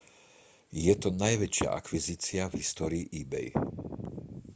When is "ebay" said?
3.21-3.47